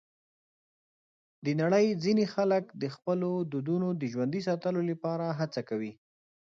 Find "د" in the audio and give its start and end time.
1.45-1.47, 2.81-2.83, 4.01-4.03